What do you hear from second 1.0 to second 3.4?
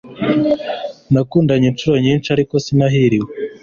Nakundanye inshuro nyinshi ariko sinahiriwe